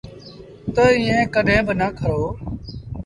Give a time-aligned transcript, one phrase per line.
[0.73, 2.23] تا ايٚئيٚن ڪڏهيݩ با نا ڪرو۔